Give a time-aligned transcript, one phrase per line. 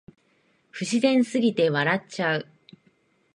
[0.71, 2.47] 不自然すぎて笑っちゃう